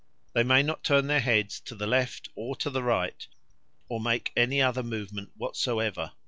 They 0.33 0.41
may 0.41 0.63
not 0.63 0.83
turn 0.83 1.05
their 1.05 1.19
heads 1.19 1.59
to 1.59 1.75
the 1.75 1.85
left 1.85 2.29
or 2.33 2.55
to 2.55 2.71
the 2.71 2.81
right 2.81 3.27
or 3.87 4.01
make 4.01 4.31
any 4.35 4.59
other 4.59 4.81
movement 4.81 5.29
whatsoever. 5.37 6.13